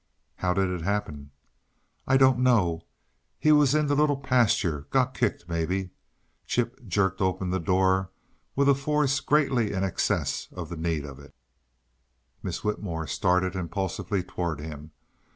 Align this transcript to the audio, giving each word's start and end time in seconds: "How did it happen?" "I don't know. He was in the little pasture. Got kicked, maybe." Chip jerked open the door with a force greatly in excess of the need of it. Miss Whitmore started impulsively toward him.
"How 0.37 0.55
did 0.55 0.71
it 0.71 0.81
happen?" 0.81 1.29
"I 2.07 2.17
don't 2.17 2.39
know. 2.39 2.87
He 3.37 3.51
was 3.51 3.75
in 3.75 3.85
the 3.85 3.93
little 3.93 4.17
pasture. 4.17 4.87
Got 4.89 5.13
kicked, 5.13 5.47
maybe." 5.47 5.91
Chip 6.47 6.83
jerked 6.87 7.21
open 7.21 7.51
the 7.51 7.59
door 7.59 8.09
with 8.55 8.67
a 8.67 8.73
force 8.73 9.19
greatly 9.19 9.73
in 9.73 9.83
excess 9.83 10.47
of 10.53 10.69
the 10.69 10.75
need 10.75 11.05
of 11.05 11.19
it. 11.19 11.35
Miss 12.41 12.63
Whitmore 12.63 13.05
started 13.05 13.53
impulsively 13.55 14.23
toward 14.23 14.59
him. 14.59 14.89